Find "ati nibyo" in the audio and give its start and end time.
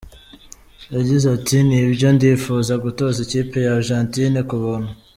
1.37-2.07